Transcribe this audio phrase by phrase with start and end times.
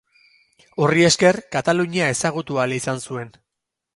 [0.85, 3.33] Horri esker Katalunia ezagutu ahal izan zuen.